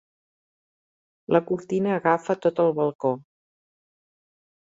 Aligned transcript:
La 1.35 1.41
cortina 1.51 1.91
agafa 1.97 2.35
tot 2.45 2.63
el 2.65 2.73
balcó. 2.79 3.11